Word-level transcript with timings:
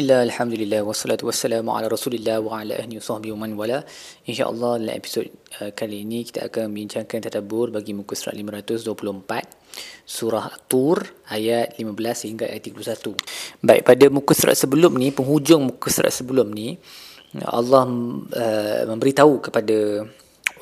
Bismillah, 0.00 0.32
Alhamdulillah, 0.32 0.80
wassalatu 0.80 1.28
wassalamu 1.28 1.76
ala 1.76 1.84
rasulillah 1.84 2.40
wa 2.40 2.56
ala 2.56 2.72
ahli 2.72 2.96
sahbihi 2.96 3.36
wa 3.36 3.44
man 3.44 3.52
wala. 3.52 3.84
InsyaAllah 4.24 4.80
dalam 4.80 4.96
episod 4.96 5.28
uh, 5.60 5.76
kali 5.76 6.08
ini 6.08 6.24
kita 6.24 6.48
akan 6.48 6.72
membincangkan 6.72 7.28
tadabur 7.28 7.68
bagi 7.68 7.92
muka 7.92 8.16
surat 8.16 8.32
524 8.32 8.96
Surah 10.08 10.56
Tur 10.64 11.04
ayat 11.28 11.76
15 11.76 12.32
hingga 12.32 12.48
ayat 12.48 12.64
31 12.72 13.12
Baik, 13.60 13.84
pada 13.84 14.04
muka 14.08 14.32
surat 14.32 14.56
sebelum 14.56 14.96
ni, 14.96 15.12
penghujung 15.12 15.68
muka 15.68 15.92
surat 15.92 16.16
sebelum 16.16 16.48
ni 16.48 16.80
Allah 17.44 17.84
uh, 17.84 18.82
memberitahu 18.88 19.52
kepada 19.52 20.08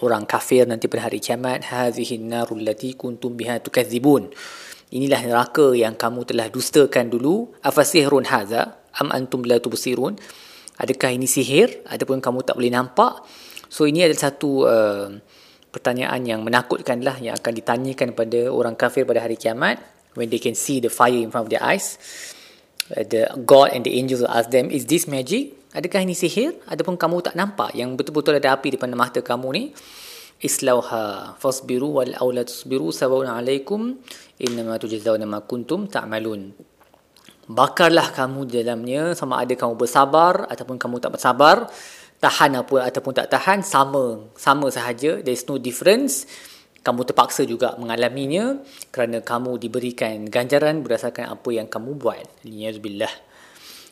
orang 0.02 0.27
kafir 0.27 0.66
nanti 0.66 0.91
pada 0.91 1.07
hari 1.07 1.23
kiamat 1.23 1.62
Hazihin 1.62 2.27
narul 2.27 2.66
lati 2.66 2.98
kuntum 2.98 3.39
biha 3.39 3.62
tukadzibun 3.62 4.34
Inilah 4.89 5.20
neraka 5.20 5.77
yang 5.77 6.00
kamu 6.00 6.25
telah 6.25 6.48
dustakan 6.48 7.12
dulu. 7.12 7.52
Afasihrun 7.61 8.25
haza 8.25 8.88
am 8.98 9.08
antum 9.14 9.42
la 9.46 9.58
tubsirun? 9.62 10.18
Adakah 10.78 11.10
ini 11.10 11.26
sihir 11.26 11.82
ataupun 11.91 12.23
kamu 12.23 12.46
tak 12.46 12.54
boleh 12.54 12.70
nampak? 12.70 13.27
So 13.66 13.84
ini 13.84 14.06
adalah 14.06 14.30
satu 14.30 14.50
uh, 14.64 15.06
pertanyaan 15.74 16.23
yang 16.23 16.40
menakutkan 16.46 17.02
lah 17.02 17.18
yang 17.18 17.34
akan 17.34 17.52
ditanyakan 17.52 18.14
kepada 18.14 18.48
orang 18.48 18.78
kafir 18.78 19.02
pada 19.02 19.23
hari 19.23 19.34
kiamat 19.34 19.82
when 20.14 20.30
they 20.30 20.38
can 20.38 20.54
see 20.54 20.78
the 20.78 20.88
fire 20.88 21.18
in 21.18 21.34
front 21.34 21.46
of 21.46 21.50
their 21.50 21.62
eyes. 21.62 21.98
Uh, 22.95 23.02
the 23.04 23.26
God 23.42 23.74
and 23.74 23.82
the 23.82 23.98
angels 23.98 24.23
will 24.23 24.32
ask 24.32 24.48
them, 24.54 24.70
is 24.70 24.87
this 24.87 25.10
magic? 25.10 25.59
Adakah 25.74 26.06
ini 26.06 26.16
sihir? 26.16 26.56
Ataupun 26.65 26.96
kamu 26.96 27.20
tak 27.26 27.34
nampak 27.37 27.74
yang 27.76 27.98
betul-betul 27.98 28.38
ada 28.38 28.56
api 28.56 28.73
di 28.73 28.74
depan 28.80 28.95
mata 28.95 29.20
kamu 29.20 29.48
ni? 29.52 29.65
islauha 30.38 31.34
fasbiru 31.42 31.98
wal 31.98 32.15
aw 32.15 32.28
la 32.30 32.46
tusbiru 32.46 32.95
sawa'un 32.95 33.26
alaikum 33.26 33.98
innama 34.38 34.78
tujzauna 34.78 35.26
ma 35.26 35.42
kuntum 35.42 35.90
ta'malun 35.90 36.54
bakarlah 37.48 38.12
kamu 38.12 38.45
di 38.45 38.52
dalamnya 38.61 39.16
sama 39.16 39.41
ada 39.41 39.57
kamu 39.57 39.75
bersabar 39.80 40.47
ataupun 40.47 40.77
kamu 40.77 41.01
tak 41.01 41.16
bersabar 41.16 41.66
tahan 42.21 42.61
apa 42.61 42.77
ataupun 42.93 43.12
tak 43.16 43.32
tahan 43.32 43.65
sama 43.65 44.29
sama 44.37 44.68
sahaja. 44.68 45.18
There 45.24 45.35
is 45.35 45.49
no 45.49 45.57
difference. 45.57 46.29
Kamu 46.79 47.02
terpaksa 47.02 47.43
juga 47.43 47.74
mengalaminya 47.74 48.63
kerana 48.95 49.18
kamu 49.21 49.59
diberikan 49.59 50.24
ganjaran 50.30 50.80
berdasarkan 50.85 51.35
apa 51.35 51.49
yang 51.51 51.66
kamu 51.66 51.99
buat. 51.99 52.24
Niyazubillah 52.46 53.29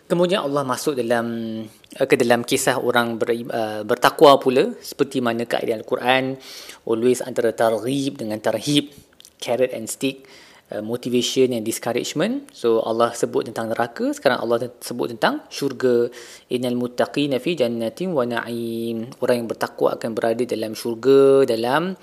Kemudian 0.07 0.47
Allah 0.47 0.63
masuk 0.63 0.95
dalam 0.95 1.27
eh, 1.67 2.07
ke 2.07 2.15
dalam 2.15 2.47
kisah 2.47 2.79
orang 2.79 3.19
ber, 3.19 3.35
uh, 3.35 3.83
bertakwa 3.83 4.39
pula. 4.39 4.71
Seperti 4.79 5.19
mana 5.19 5.43
kaedah 5.43 5.83
Al-Quran. 5.83 6.39
Always 6.87 7.27
antara 7.27 7.51
targhib 7.51 8.23
dengan 8.23 8.39
tarhib 8.39 8.95
carrot 9.43 9.75
and 9.75 9.91
stick 9.91 10.23
uh, 10.73 10.83
motivation 10.83 11.55
and 11.55 11.63
discouragement. 11.63 12.51
So 12.51 12.83
Allah 12.83 13.15
sebut 13.15 13.47
tentang 13.47 13.71
neraka 13.71 14.11
sekarang 14.11 14.43
Allah 14.43 14.71
sebut 14.83 15.15
tentang 15.15 15.47
syurga. 15.53 16.11
Innal 16.51 16.79
muttaqina 16.79 17.39
fi 17.39 17.55
jannatin 17.55 18.11
wa 18.11 18.27
na'im. 18.27 19.11
Orang 19.23 19.37
yang 19.45 19.49
bertakwa 19.51 19.95
akan 19.95 20.11
berada 20.17 20.43
dalam 20.43 20.75
syurga 20.75 21.47
dalam 21.47 21.95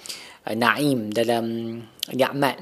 uh, 0.48 0.56
na'im 0.56 1.12
dalam 1.12 1.46
nikmat. 2.12 2.58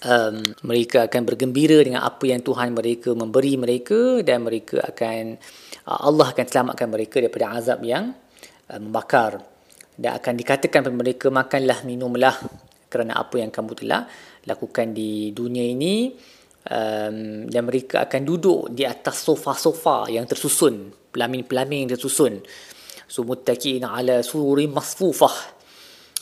Um, 0.00 0.56
mereka 0.64 1.12
akan 1.12 1.28
bergembira 1.28 1.76
dengan 1.84 2.00
apa 2.00 2.24
yang 2.24 2.40
Tuhan 2.40 2.72
mereka 2.72 3.12
memberi 3.12 3.60
mereka 3.60 4.24
dan 4.24 4.48
mereka 4.48 4.80
akan 4.80 5.36
uh, 5.84 6.08
Allah 6.08 6.32
akan 6.32 6.46
selamatkan 6.48 6.88
mereka 6.88 7.20
daripada 7.20 7.60
azab 7.60 7.84
yang 7.84 8.16
uh, 8.72 8.80
membakar. 8.80 9.44
Dan 10.00 10.16
akan 10.16 10.32
dikatakan 10.40 10.80
kepada 10.80 10.96
mereka 10.96 11.28
makanlah 11.28 11.84
minumlah 11.84 12.32
kerana 12.90 13.16
apa 13.22 13.38
yang 13.38 13.54
kamu 13.54 13.72
telah 13.78 14.02
lakukan 14.44 14.90
di 14.90 15.30
dunia 15.30 15.62
ini 15.62 16.10
um, 16.66 17.46
dan 17.46 17.62
mereka 17.62 18.10
akan 18.10 18.22
duduk 18.26 18.74
di 18.74 18.82
atas 18.82 19.22
sofa-sofa 19.22 20.10
yang 20.10 20.26
tersusun 20.26 20.90
pelamin-pelamin 21.14 21.86
yang 21.86 21.90
tersusun 21.94 22.42
so 23.06 23.22
muttaqin 23.22 23.86
ala 23.86 24.20
suri 24.26 24.66
masfufah 24.66 25.60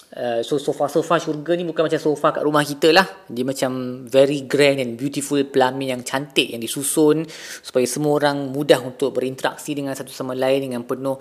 Uh, 0.09 0.41
so 0.41 0.57
sofa-sofa 0.57 1.21
syurga 1.21 1.53
ni 1.53 1.69
bukan 1.69 1.85
macam 1.85 2.01
sofa 2.01 2.33
kat 2.33 2.41
rumah 2.41 2.65
kita 2.65 2.97
lah. 2.97 3.05
Dia 3.29 3.45
macam 3.45 4.03
very 4.09 4.49
grand 4.49 4.81
and 4.81 4.97
beautiful 4.97 5.37
pelamin 5.45 5.93
yang 5.93 6.01
cantik 6.01 6.49
yang 6.49 6.65
disusun 6.65 7.29
supaya 7.61 7.85
semua 7.85 8.17
orang 8.17 8.49
mudah 8.49 8.81
untuk 8.81 9.13
berinteraksi 9.13 9.77
dengan 9.77 9.93
satu 9.93 10.09
sama 10.09 10.33
lain 10.33 10.73
dengan 10.73 10.89
penuh 10.89 11.13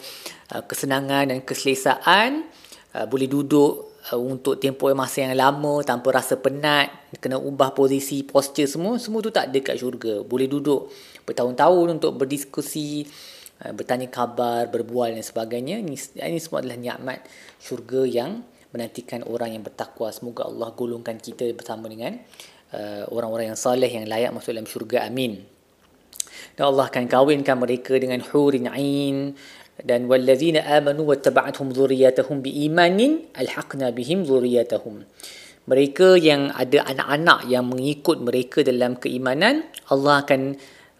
uh, 0.56 0.64
kesenangan 0.64 1.36
dan 1.36 1.44
keselesaan. 1.44 2.48
Uh, 2.96 3.06
boleh 3.12 3.28
duduk 3.28 3.97
uh, 4.12 4.20
untuk 4.20 4.60
tempoh 4.62 4.92
masa 4.96 5.28
yang 5.28 5.36
lama 5.36 5.84
tanpa 5.84 6.16
rasa 6.16 6.40
penat, 6.40 6.92
kena 7.20 7.40
ubah 7.40 7.72
posisi, 7.76 8.24
posture 8.24 8.68
semua, 8.68 9.00
semua 9.02 9.20
tu 9.24 9.32
tak 9.32 9.52
ada 9.52 9.60
kat 9.60 9.76
syurga. 9.80 10.24
Boleh 10.24 10.48
duduk 10.48 10.92
bertahun-tahun 11.28 12.00
untuk 12.00 12.16
berdiskusi, 12.20 13.08
uh, 13.64 13.74
bertanya 13.76 14.08
khabar, 14.08 14.68
berbual 14.72 15.16
dan 15.16 15.24
sebagainya. 15.24 15.80
Ini, 15.82 15.96
ini 16.24 16.40
semua 16.40 16.64
adalah 16.64 16.78
nikmat 16.80 17.26
syurga 17.60 18.04
yang 18.08 18.44
menantikan 18.72 19.24
orang 19.26 19.56
yang 19.56 19.64
bertakwa. 19.64 20.12
Semoga 20.12 20.48
Allah 20.48 20.72
golongkan 20.76 21.18
kita 21.18 21.48
bersama 21.56 21.88
dengan 21.88 22.20
uh, 22.76 23.04
orang-orang 23.12 23.56
yang 23.56 23.60
saleh 23.60 23.88
yang 23.88 24.06
layak 24.06 24.32
masuk 24.36 24.52
dalam 24.52 24.68
syurga. 24.68 25.08
Amin. 25.08 25.44
Dan 26.58 26.74
Allah 26.74 26.90
akan 26.90 27.06
kawinkan 27.06 27.58
mereka 27.58 27.98
dengan 27.98 28.22
hurin 28.22 28.70
ain 28.70 29.34
dan 29.84 30.10
wallazina 30.10 30.66
amanu 30.66 31.06
wattaba'athum 31.14 31.70
dhurriyyatuhum 31.70 32.42
biimanin 32.42 33.30
alhaqna 33.38 33.94
bihim 33.94 34.26
dhurriyyatuhum. 34.26 35.06
Mereka 35.68 36.16
yang 36.18 36.50
ada 36.56 36.88
anak-anak 36.88 37.52
yang 37.52 37.68
mengikut 37.68 38.24
mereka 38.24 38.64
dalam 38.64 38.96
keimanan, 38.96 39.68
Allah 39.92 40.24
akan 40.24 40.56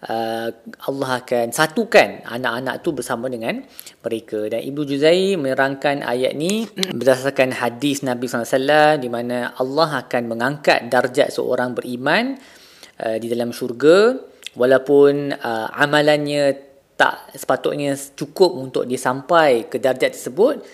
uh, 0.06 0.50
Allah 0.92 1.10
akan 1.24 1.50
satukan 1.50 2.28
anak-anak 2.28 2.84
tu 2.86 2.94
bersama 2.94 3.32
dengan 3.32 3.64
mereka 4.04 4.46
dan 4.52 4.62
Ibu 4.62 4.82
Juzai 4.86 5.40
menerangkan 5.40 6.06
ayat 6.06 6.38
ni 6.38 6.68
berdasarkan 7.00 7.56
hadis 7.58 8.06
Nabi 8.06 8.30
SAW 8.30 9.02
di 9.02 9.10
mana 9.10 9.56
Allah 9.58 10.06
akan 10.06 10.24
mengangkat 10.30 10.92
darjat 10.92 11.34
seorang 11.34 11.74
beriman 11.74 12.38
uh, 13.02 13.18
di 13.18 13.32
dalam 13.32 13.50
syurga 13.50 14.20
walaupun 14.54 15.34
uh, 15.34 15.68
amalannya 15.74 16.67
tak 16.98 17.38
sepatutnya 17.38 17.94
cukup 17.94 18.58
untuk 18.58 18.84
dia 18.90 18.98
sampai 18.98 19.70
ke 19.70 19.78
darjat 19.78 20.18
tersebut 20.18 20.66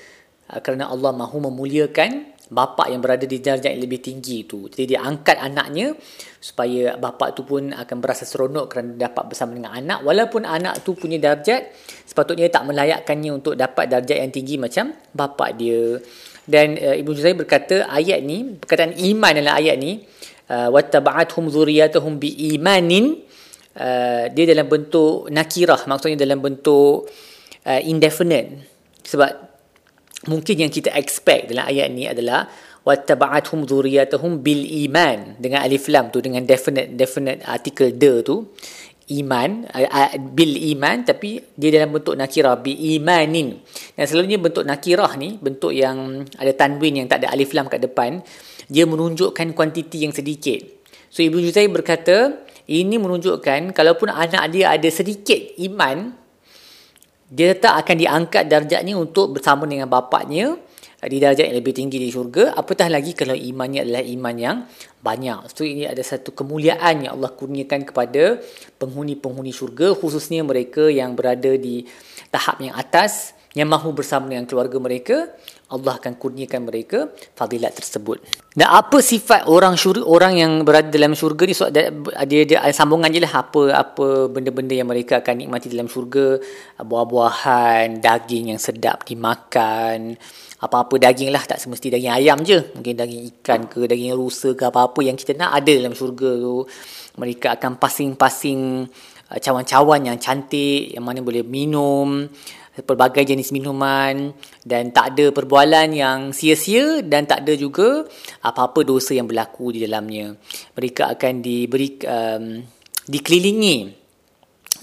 uh, 0.50 0.60
kerana 0.64 0.88
Allah 0.88 1.12
mahu 1.12 1.52
memuliakan 1.52 2.34
bapa 2.54 2.86
yang 2.88 3.02
berada 3.02 3.26
di 3.26 3.42
darjah 3.42 3.74
yang 3.74 3.82
lebih 3.82 4.00
tinggi 4.00 4.46
itu. 4.46 4.70
Jadi 4.70 4.96
dia 4.96 5.04
angkat 5.04 5.42
anaknya 5.42 5.98
supaya 6.38 6.96
bapa 6.96 7.34
tu 7.34 7.44
pun 7.44 7.74
akan 7.74 7.98
berasa 7.98 8.24
seronok 8.24 8.66
kerana 8.70 8.92
dapat 8.96 9.24
bersama 9.34 9.58
dengan 9.58 9.74
anak 9.74 10.00
walaupun 10.06 10.46
anak 10.46 10.86
tu 10.86 10.94
punya 10.94 11.18
darjat 11.18 11.74
sepatutnya 12.06 12.48
tak 12.54 12.70
melayakkannya 12.70 13.32
untuk 13.34 13.58
dapat 13.58 13.90
darjat 13.90 14.22
yang 14.22 14.32
tinggi 14.32 14.56
macam 14.56 14.96
bapa 15.12 15.52
dia. 15.52 16.00
Dan 16.44 16.76
uh, 16.76 16.96
Ibu 16.96 17.16
Juzai 17.16 17.36
berkata 17.40 17.88
ayat 17.88 18.20
ni, 18.20 18.60
perkataan 18.60 19.00
iman 19.00 19.32
dalam 19.32 19.56
ayat 19.56 19.76
ni, 19.80 20.04
uh, 20.52 20.70
wattaba'athum 20.76 21.48
dzurriyyatuhum 21.48 22.20
biimanin 22.20 23.24
uh, 23.78 24.30
dia 24.30 24.46
dalam 24.50 24.68
bentuk 24.70 25.30
nakirah 25.30 25.86
maksudnya 25.90 26.18
dalam 26.24 26.40
bentuk 26.42 27.10
uh, 27.66 27.82
indefinite. 27.84 28.70
Sebab 29.04 29.32
mungkin 30.32 30.56
yang 30.68 30.72
kita 30.72 30.96
expect 30.96 31.52
dalam 31.52 31.68
ayat 31.68 31.88
ni 31.92 32.08
adalah 32.08 32.48
wattaba'athum 32.84 33.64
dzurriyyatuhum 33.68 34.44
bil 34.44 34.64
iman. 34.88 35.40
Dengan 35.40 35.64
alif 35.64 35.88
lam 35.92 36.12
tu 36.12 36.20
dengan 36.20 36.44
definite 36.44 36.94
definite 36.96 37.44
article 37.48 37.96
de 37.96 38.14
tu 38.24 38.36
iman 39.04 39.68
bil 40.32 40.56
iman 40.72 41.04
tapi 41.04 41.36
dia 41.60 41.76
dalam 41.76 41.92
bentuk 41.92 42.16
nakirah 42.16 42.56
bi 42.64 42.96
imanin. 42.96 43.60
Dan 43.96 44.04
selalunya 44.08 44.40
bentuk 44.40 44.64
nakirah 44.64 45.20
ni 45.20 45.36
bentuk 45.36 45.76
yang 45.76 46.24
ada 46.40 46.52
tanwin 46.56 47.04
yang 47.04 47.08
tak 47.12 47.24
ada 47.24 47.36
alif 47.36 47.52
lam 47.52 47.68
kat 47.68 47.84
depan 47.84 48.24
dia 48.72 48.88
menunjukkan 48.88 49.52
kuantiti 49.52 50.08
yang 50.08 50.16
sedikit. 50.16 50.64
So 51.12 51.20
ibu 51.20 51.44
Juzai 51.44 51.68
berkata 51.68 52.42
ini 52.68 52.96
menunjukkan 52.96 53.76
kalaupun 53.76 54.08
anak 54.12 54.48
dia 54.54 54.72
ada 54.72 54.90
sedikit 54.92 55.40
iman 55.60 56.16
dia 57.34 57.58
tetap 57.58 57.82
akan 57.82 57.96
diangkat 57.98 58.46
darjatnya 58.46 58.94
untuk 58.94 59.34
bersama 59.34 59.66
dengan 59.66 59.90
bapaknya 59.90 60.54
di 61.04 61.18
darjat 61.20 61.52
yang 61.52 61.58
lebih 61.60 61.76
tinggi 61.76 62.00
di 62.00 62.08
syurga. 62.08 62.56
Apatah 62.56 62.88
lagi 62.88 63.12
kalau 63.12 63.36
imannya 63.36 63.84
adalah 63.84 64.04
iman 64.06 64.36
yang 64.38 64.58
banyak. 65.04 65.52
So 65.52 65.68
ini 65.68 65.84
ada 65.84 66.00
satu 66.00 66.32
kemuliaan 66.32 67.04
yang 67.04 67.20
Allah 67.20 67.34
kurniakan 67.34 67.90
kepada 67.90 68.40
penghuni-penghuni 68.80 69.52
syurga 69.52 69.92
khususnya 69.98 70.46
mereka 70.46 70.88
yang 70.88 71.18
berada 71.18 71.58
di 71.58 71.84
tahap 72.32 72.62
yang 72.64 72.78
atas 72.78 73.36
yang 73.54 73.70
mahu 73.70 73.94
bersama 73.94 74.30
dengan 74.34 74.50
keluarga 74.50 74.78
mereka 74.82 75.30
Allah 75.74 75.98
akan 75.98 76.22
kurniakan 76.22 76.70
mereka 76.70 77.10
fadilat 77.34 77.74
tersebut. 77.74 78.22
Dan 78.54 78.70
apa 78.70 79.02
sifat 79.02 79.50
orang 79.50 79.74
syurga 79.74 80.06
orang 80.06 80.34
yang 80.38 80.52
berada 80.62 80.86
dalam 80.94 81.18
syurga 81.18 81.50
ni? 81.50 81.58
So, 81.58 81.74
dia, 81.74 81.90
dia, 82.30 82.46
dia 82.46 82.62
sambungan 82.70 83.10
je 83.10 83.18
lah. 83.26 83.42
Apa 83.42 83.74
apa 83.74 84.30
benda-benda 84.30 84.78
yang 84.78 84.86
mereka 84.86 85.26
akan 85.26 85.34
nikmati 85.34 85.74
dalam 85.74 85.90
syurga? 85.90 86.38
Buah-buahan, 86.78 88.06
daging 88.06 88.54
yang 88.54 88.62
sedap 88.62 89.02
dimakan, 89.02 90.14
apa-apa 90.62 91.02
daging 91.02 91.34
lah. 91.34 91.42
Tak 91.42 91.58
semesti 91.58 91.90
daging 91.90 92.14
ayam 92.14 92.46
je, 92.46 92.62
mungkin 92.78 92.94
daging 92.94 93.22
ikan 93.42 93.66
ke 93.66 93.90
daging 93.90 94.14
rusa 94.14 94.54
ke 94.54 94.70
apa-apa 94.70 95.02
yang 95.02 95.18
kita 95.18 95.34
nak 95.34 95.58
ada 95.58 95.74
dalam 95.74 95.98
syurga 95.98 96.38
tu. 96.38 96.70
Mereka 97.18 97.58
akan 97.58 97.82
pasing-pasing 97.82 98.86
cawan-cawan 99.30 100.10
yang 100.10 100.18
cantik 100.20 100.94
yang 100.94 101.04
mana 101.06 101.24
boleh 101.24 101.42
minum 101.46 102.28
pelbagai 102.82 103.22
jenis 103.22 103.54
minuman 103.54 104.34
dan 104.66 104.90
tak 104.90 105.14
ada 105.14 105.30
perbualan 105.30 105.94
yang 105.94 106.34
sia-sia 106.34 107.06
dan 107.06 107.30
tak 107.30 107.46
ada 107.46 107.54
juga 107.54 108.02
apa-apa 108.42 108.82
dosa 108.82 109.14
yang 109.14 109.30
berlaku 109.30 109.78
di 109.78 109.86
dalamnya. 109.86 110.34
Mereka 110.74 111.14
akan 111.14 111.34
diberi 111.46 112.02
um, 112.02 112.66
dikelilingi 113.06 113.78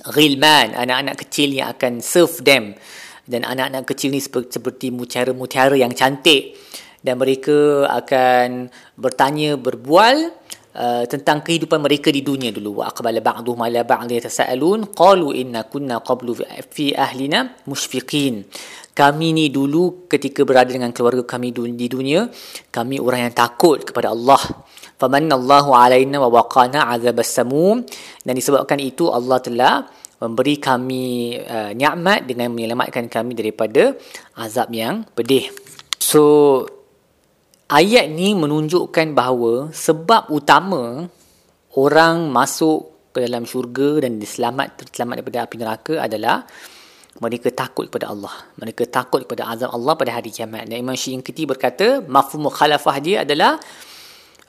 ghilman, 0.07 0.79
anak-anak 0.79 1.19
kecil 1.27 1.51
yang 1.51 1.75
akan 1.75 1.99
serve 1.99 2.47
them 2.47 2.79
dan 3.27 3.43
anak-anak 3.43 3.91
kecil 3.91 4.15
ni 4.15 4.23
seperti, 4.23 4.63
seperti 4.63 4.87
mutiara-mutiara 4.95 5.75
yang 5.75 5.91
cantik 5.91 6.55
dan 7.03 7.19
mereka 7.19 7.91
akan 7.91 8.71
bertanya 8.95 9.59
berbual 9.59 10.31
Uh, 10.71 11.03
tentang 11.11 11.43
kehidupan 11.43 11.83
mereka 11.83 12.15
di 12.15 12.23
dunia 12.23 12.55
dulu. 12.55 12.79
Wa 12.79 12.95
aqbala 12.95 13.19
ba'dhum 13.19 13.59
ala 13.59 13.83
ba'd 13.83 14.07
yatasaalun 14.07 14.95
qalu 14.95 15.35
inna 15.35 15.67
kunna 15.67 15.99
qablu 15.99 16.39
fi 16.71 16.95
ahlina 16.95 17.59
mushfiqin. 17.67 18.47
Kami 18.95 19.35
ni 19.35 19.51
dulu 19.51 20.07
ketika 20.07 20.47
berada 20.47 20.71
dengan 20.71 20.95
keluarga 20.95 21.27
kami 21.27 21.51
di 21.51 21.91
dunia 21.91 22.31
kami 22.71 23.03
orang 23.03 23.27
yang 23.27 23.35
takut 23.35 23.83
kepada 23.83 24.15
Allah. 24.15 24.39
Famanallahu 24.95 25.75
alaina 25.75 26.23
wa 26.23 26.39
waqana 26.39 26.87
azabas 26.95 27.35
samum. 27.35 27.83
Dan 28.23 28.39
disebabkan 28.39 28.79
itu 28.79 29.11
Allah 29.11 29.43
telah 29.43 29.91
memberi 30.23 30.55
kami 30.63 31.35
uh, 31.35 31.75
nikmat 31.75 32.31
dengan 32.31 32.55
menyelamatkan 32.55 33.11
kami 33.11 33.35
daripada 33.35 33.99
azab 34.39 34.71
yang 34.71 35.03
pedih. 35.19 35.51
So 35.99 36.63
ayat 37.71 38.11
ni 38.11 38.35
menunjukkan 38.35 39.15
bahawa 39.15 39.71
sebab 39.71 40.35
utama 40.35 41.07
orang 41.79 42.27
masuk 42.27 42.91
ke 43.15 43.23
dalam 43.23 43.47
syurga 43.47 44.03
dan 44.03 44.19
diselamat 44.19 44.83
terselamat 44.83 45.23
daripada 45.23 45.39
api 45.47 45.57
neraka 45.59 45.95
adalah 46.03 46.43
mereka 47.23 47.51
takut 47.55 47.87
kepada 47.87 48.11
Allah. 48.11 48.33
Mereka 48.59 48.91
takut 48.91 49.23
kepada 49.27 49.51
azab 49.51 49.71
Allah 49.75 49.95
pada 49.95 50.15
hari 50.15 50.31
kiamat. 50.31 50.67
Dan 50.67 50.83
Imam 50.83 50.97
Syinkiti 50.97 51.45
berkata, 51.45 52.01
mafhum 52.07 52.49
mukhalafah 52.49 52.97
dia 53.03 53.17
adalah 53.27 53.59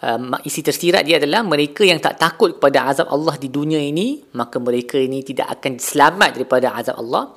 uh, 0.06 0.40
isi 0.46 0.62
tersirat 0.62 1.04
dia 1.04 1.18
adalah 1.18 1.42
mereka 1.44 1.84
yang 1.84 2.00
tak 2.00 2.22
takut 2.22 2.58
kepada 2.58 2.88
azab 2.90 3.12
Allah 3.12 3.36
di 3.36 3.50
dunia 3.50 3.82
ini, 3.82 4.24
maka 4.38 4.62
mereka 4.62 4.96
ini 4.96 5.26
tidak 5.26 5.58
akan 5.60 5.82
selamat 5.82 6.38
daripada 6.38 6.72
azab 6.78 6.96
Allah 7.02 7.34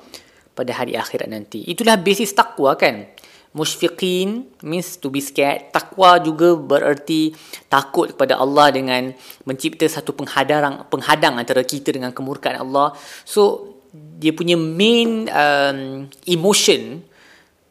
pada 0.55 0.71
hari 0.71 0.95
akhirat 0.95 1.27
nanti. 1.27 1.67
Itulah 1.67 1.99
basis 1.99 2.31
takwa 2.31 2.79
kan? 2.79 3.14
Mushfiqin 3.55 4.51
means 4.67 4.99
to 4.99 5.07
be 5.07 5.23
scared. 5.23 5.71
Takwa 5.71 6.19
juga 6.19 6.59
bererti 6.59 7.31
takut 7.71 8.11
kepada 8.11 8.35
Allah 8.35 8.67
dengan 8.75 9.15
mencipta 9.47 9.87
satu 9.87 10.11
penghadang 10.11 10.83
penghadang 10.91 11.39
antara 11.39 11.63
kita 11.63 11.95
dengan 11.95 12.11
kemurkaan 12.11 12.59
Allah. 12.59 12.91
So 13.23 13.75
dia 13.95 14.35
punya 14.35 14.59
main 14.59 15.31
um, 15.31 16.11
emotion 16.27 16.99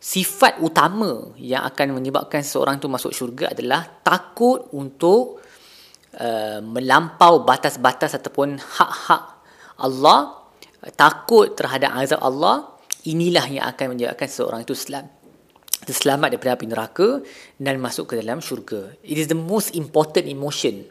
sifat 0.00 0.60
utama 0.60 1.32
yang 1.40 1.64
akan 1.68 1.96
menyebabkan 1.96 2.44
seorang 2.44 2.80
tu 2.80 2.92
masuk 2.92 3.12
syurga 3.12 3.52
adalah 3.52 3.84
takut 4.04 4.68
untuk 4.76 5.40
uh, 6.20 6.60
melampau 6.60 7.44
batas-batas 7.44 8.12
ataupun 8.16 8.56
hak-hak 8.56 9.22
Allah 9.80 10.44
takut 10.92 11.56
terhadap 11.56 11.96
azab 11.96 12.20
Allah 12.20 12.68
inilah 13.08 13.48
yang 13.48 13.64
akan 13.64 13.96
menyebabkan 13.96 14.28
seorang 14.28 14.60
itu 14.64 14.76
selamat 14.76 15.23
terselamat 15.84 16.34
daripada 16.34 16.56
api 16.56 16.66
neraka 16.66 17.08
dan 17.60 17.78
masuk 17.78 18.12
ke 18.12 18.14
dalam 18.18 18.40
syurga. 18.40 18.92
It 19.04 19.20
is 19.20 19.28
the 19.28 19.38
most 19.38 19.76
important 19.76 20.26
emotion. 20.26 20.88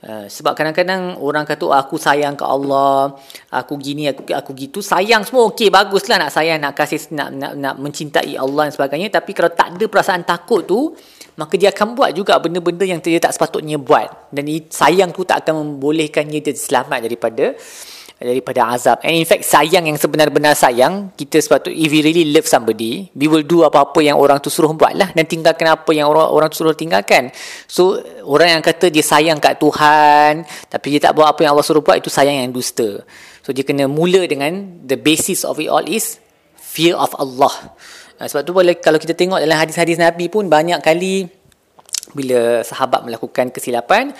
Uh, 0.00 0.24
sebab 0.32 0.56
kadang-kadang 0.56 1.20
orang 1.20 1.44
kata 1.44 1.68
oh, 1.68 1.76
aku 1.76 2.00
sayang 2.00 2.32
ke 2.32 2.40
Allah, 2.40 3.20
aku 3.52 3.76
gini, 3.76 4.08
aku, 4.08 4.32
aku 4.32 4.56
gitu. 4.56 4.80
Sayang 4.80 5.28
semua 5.28 5.52
okey, 5.52 5.68
baguslah 5.68 6.16
nak 6.16 6.32
sayang, 6.32 6.56
nak 6.56 6.72
kasih, 6.72 7.12
nak, 7.12 7.28
nak, 7.36 7.52
nak 7.52 7.74
mencintai 7.76 8.32
Allah 8.32 8.72
dan 8.72 8.72
sebagainya. 8.72 9.12
Tapi 9.12 9.36
kalau 9.36 9.52
tak 9.52 9.76
ada 9.76 9.84
perasaan 9.84 10.24
takut 10.24 10.64
tu, 10.64 10.96
maka 11.36 11.60
dia 11.60 11.68
akan 11.68 11.92
buat 11.92 12.16
juga 12.16 12.40
benda-benda 12.40 12.88
yang 12.88 13.04
dia 13.04 13.20
tak 13.20 13.36
sepatutnya 13.36 13.76
buat. 13.76 14.32
Dan 14.32 14.48
sayang 14.72 15.12
tu 15.12 15.28
tak 15.28 15.44
akan 15.44 15.76
membolehkannya 15.76 16.40
dia 16.40 16.56
selamat 16.56 17.04
daripada 17.04 17.52
daripada 18.20 18.68
azab. 18.76 19.00
And 19.00 19.16
in 19.16 19.24
fact, 19.24 19.48
sayang 19.48 19.88
yang 19.88 19.96
sebenar-benar 19.96 20.52
sayang, 20.52 21.08
kita 21.16 21.40
sepatut, 21.40 21.72
if 21.72 21.88
we 21.88 22.04
really 22.04 22.28
love 22.28 22.44
somebody, 22.44 23.08
we 23.16 23.24
will 23.24 23.40
do 23.40 23.64
apa-apa 23.64 24.04
yang 24.04 24.20
orang 24.20 24.36
tu 24.44 24.52
suruh 24.52 24.76
buat 24.76 24.92
lah 24.92 25.08
dan 25.16 25.24
tinggalkan 25.24 25.72
apa 25.72 25.88
yang 25.96 26.12
orang 26.12 26.28
orang 26.28 26.48
tu 26.52 26.60
suruh 26.60 26.76
tinggalkan. 26.76 27.32
So, 27.64 27.96
orang 28.28 28.60
yang 28.60 28.62
kata 28.62 28.92
dia 28.92 29.00
sayang 29.00 29.40
kat 29.40 29.56
Tuhan, 29.56 30.44
tapi 30.68 30.86
dia 30.92 31.08
tak 31.08 31.16
buat 31.16 31.32
apa 31.32 31.40
yang 31.48 31.56
Allah 31.56 31.64
suruh 31.64 31.80
buat, 31.80 31.96
itu 31.96 32.12
sayang 32.12 32.44
yang 32.44 32.52
dusta. 32.52 33.00
So, 33.40 33.56
dia 33.56 33.64
kena 33.64 33.88
mula 33.88 34.28
dengan 34.28 34.84
the 34.84 35.00
basis 35.00 35.40
of 35.48 35.56
it 35.56 35.72
all 35.72 35.88
is 35.88 36.20
fear 36.60 36.92
of 37.00 37.16
Allah. 37.16 37.72
Sebab 38.20 38.44
tu 38.44 38.52
kalau 38.84 39.00
kita 39.00 39.16
tengok 39.16 39.40
dalam 39.40 39.56
hadis-hadis 39.56 39.96
Nabi 39.96 40.28
pun 40.28 40.44
banyak 40.44 40.76
kali 40.84 41.24
bila 42.12 42.60
sahabat 42.60 43.08
melakukan 43.08 43.48
kesilapan, 43.48 44.12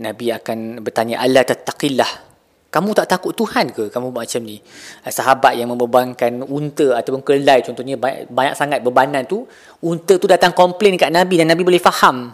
Nabi 0.00 0.32
akan 0.32 0.80
bertanya, 0.80 1.20
Allah 1.20 1.44
tattaqillah. 1.44 2.31
Kamu 2.72 2.96
tak 2.96 3.04
takut 3.04 3.36
Tuhan 3.36 3.68
ke 3.68 3.92
kamu 3.92 4.16
buat 4.16 4.24
macam 4.24 4.42
ni? 4.48 4.56
Eh, 5.04 5.12
sahabat 5.12 5.60
yang 5.60 5.68
membebankan 5.68 6.40
unta 6.48 6.96
ataupun 6.96 7.20
kelai 7.20 7.60
contohnya 7.60 8.00
banyak, 8.00 8.32
banyak 8.32 8.54
sangat 8.56 8.80
bebanan 8.80 9.28
tu, 9.28 9.44
unta 9.84 10.16
tu 10.16 10.24
datang 10.24 10.56
komplain 10.56 10.96
dekat 10.96 11.12
Nabi 11.12 11.36
dan 11.36 11.52
Nabi 11.52 11.68
boleh 11.68 11.76
faham 11.76 12.32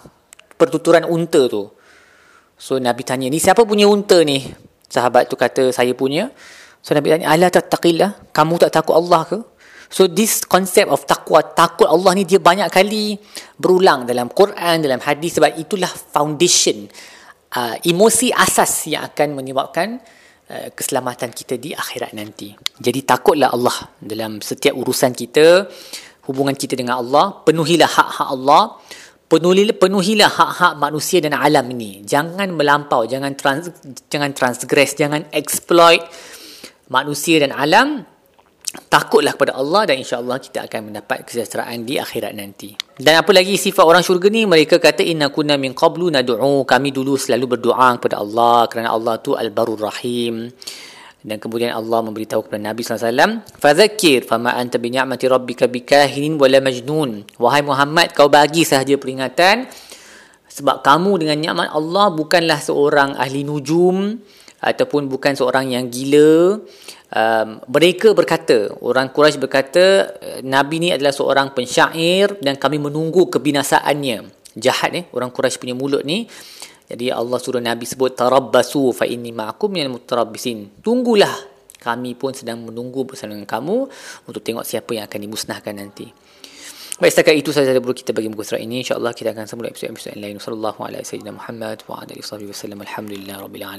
pertuturan 0.55 1.03
unta 1.11 1.51
tu. 1.51 1.67
So 2.55 2.79
Nabi 2.79 3.03
tanya, 3.03 3.27
ni 3.27 3.43
siapa 3.43 3.67
punya 3.67 3.91
unta 3.91 4.23
ni? 4.23 4.47
Sahabat 4.87 5.27
tu 5.27 5.35
kata, 5.35 5.75
saya 5.75 5.91
punya. 5.99 6.31
So 6.87 6.95
Nabi 6.95 7.19
tanya, 7.19 7.35
Allah 7.35 7.51
tak 7.51 7.67
taqilah? 7.67 8.31
Kamu 8.31 8.63
tak 8.63 8.79
takut 8.79 8.95
Allah 8.95 9.27
ke? 9.27 9.39
So 9.91 10.07
this 10.07 10.47
concept 10.47 10.87
of 10.87 11.03
takwa, 11.03 11.43
takut 11.43 11.91
Allah 11.91 12.15
ni 12.15 12.23
dia 12.23 12.39
banyak 12.39 12.71
kali 12.71 13.19
berulang 13.59 14.07
dalam 14.07 14.31
Quran, 14.31 14.87
dalam 14.87 15.03
hadis 15.03 15.35
sebab 15.35 15.59
itulah 15.59 15.91
foundation, 15.91 16.87
uh, 17.59 17.75
emosi 17.83 18.31
asas 18.31 18.87
yang 18.87 19.03
akan 19.03 19.35
menyebabkan 19.35 19.99
keselamatan 20.49 21.29
kita 21.29 21.61
di 21.61 21.77
akhirat 21.77 22.17
nanti. 22.17 22.57
Jadi 22.81 23.01
takutlah 23.05 23.53
Allah 23.53 23.93
dalam 24.01 24.41
setiap 24.41 24.73
urusan 24.81 25.13
kita, 25.13 25.69
hubungan 26.25 26.57
kita 26.57 26.73
dengan 26.73 27.01
Allah, 27.01 27.45
penuhilah 27.45 27.89
hak-hak 27.89 28.29
Allah, 28.33 28.81
penuhilah, 29.29 29.77
penuhilah 29.77 30.31
hak-hak 30.33 30.73
manusia 30.81 31.21
dan 31.21 31.37
alam 31.37 31.69
ini. 31.69 32.01
Jangan 32.01 32.49
melampau, 32.57 33.05
jangan 33.05 33.37
trans, 33.37 33.69
jangan 34.09 34.33
transgress, 34.33 34.97
jangan 34.97 35.29
exploit 35.37 36.01
manusia 36.89 37.45
dan 37.45 37.53
alam 37.53 38.09
takutlah 38.69 39.33
kepada 39.33 39.57
Allah 39.57 39.89
dan 39.89 39.97
insya-Allah 40.01 40.37
kita 40.37 40.69
akan 40.69 40.93
mendapat 40.93 41.25
kesejahteraan 41.25 41.89
di 41.89 41.97
akhirat 41.97 42.33
nanti. 42.37 42.77
Dan 43.01 43.17
apa 43.17 43.33
lagi 43.33 43.57
sifat 43.57 43.81
orang 43.81 44.05
syurga 44.05 44.29
ni 44.29 44.45
mereka 44.45 44.77
kata 44.77 45.01
inna 45.01 45.33
kunna 45.33 45.57
min 45.57 45.73
qablu 45.73 46.13
nad'u 46.13 46.69
kami 46.69 46.93
dulu 46.93 47.17
selalu 47.17 47.57
berdoa 47.57 47.97
kepada 47.97 48.21
Allah 48.21 48.69
kerana 48.69 48.93
Allah 48.93 49.17
tu 49.25 49.33
al-barur 49.33 49.81
rahim. 49.81 50.53
Dan 51.19 51.43
kemudian 51.43 51.75
Allah 51.75 51.99
memberitahu 52.07 52.47
kepada 52.47 52.63
Nabi 52.63 52.87
SAW 52.87 53.43
Fadzakir 53.59 54.23
fama 54.23 54.55
anta 54.55 54.79
bi 54.79 54.95
ni'mati 54.95 55.27
rabbika 55.27 55.67
bikahinin 55.67 56.39
wala 56.39 56.63
majnun 56.63 57.27
Wahai 57.43 57.67
Muhammad 57.67 58.15
kau 58.15 58.31
bagi 58.31 58.63
sahaja 58.63 58.95
peringatan 58.95 59.67
Sebab 60.47 60.87
kamu 60.87 61.27
dengan 61.27 61.37
nikmat 61.43 61.75
Allah 61.75 62.15
bukanlah 62.15 62.63
seorang 62.63 63.19
ahli 63.19 63.43
nujum 63.43 64.15
Ataupun 64.59 65.07
bukan 65.07 65.39
seorang 65.39 65.71
yang 65.71 65.87
gila 65.87 66.59
um, 67.15 67.49
mereka 67.69 68.13
berkata 68.13 68.69
orang 68.83 69.13
Quraisy 69.13 69.39
berkata 69.41 69.85
nabi 70.45 70.83
ni 70.83 70.89
adalah 70.93 71.13
seorang 71.15 71.57
pensyair 71.57 72.37
dan 72.43 72.61
kami 72.61 72.77
menunggu 72.81 73.29
kebinasaannya 73.33 74.29
jahat 74.59 74.91
eh? 74.97 75.05
orang 75.15 75.33
Quraisy 75.33 75.61
punya 75.61 75.75
mulut 75.77 76.05
ni 76.05 76.29
jadi 76.89 77.13
Allah 77.13 77.39
suruh 77.41 77.61
nabi 77.61 77.85
sebut 77.85 78.17
tarabbasu 78.17 78.97
fa 78.97 79.05
inni 79.05 79.33
ma'akum 79.33 79.69
minal 79.69 79.97
mutarabbisin 79.97 80.81
tunggulah 80.81 81.33
kami 81.79 82.19
pun 82.19 82.35
sedang 82.35 82.59
menunggu 82.65 83.07
bersama 83.07 83.39
dengan 83.39 83.47
kamu 83.47 83.77
untuk 84.27 84.43
tengok 84.43 84.67
siapa 84.67 84.91
yang 84.99 85.05
akan 85.07 85.21
dimusnahkan 85.29 85.75
nanti 85.77 86.09
Baik, 86.99 87.15
setakat 87.15 87.39
itu 87.39 87.55
sahaja 87.55 87.79
dulu 87.79 87.95
kita 87.95 88.11
bagi 88.11 88.27
muka 88.27 88.43
surat 88.43 88.59
ini. 88.59 88.83
InsyaAllah 88.83 89.15
kita 89.15 89.31
akan 89.31 89.47
sambung 89.47 89.71
episod-episod 89.71 90.19
lain. 90.19 90.35
Wassalamualaikum 90.43 90.83
warahmatullahi 90.83 90.99
wabarakatuh. 91.07 91.31
Muhammad 91.31 91.79
wa 91.87 91.95
alihi 92.03 92.51
wasallam. 92.51 92.79
Alhamdulillah 92.83 93.37
rabbil 93.39 93.63
alamin. 93.63 93.77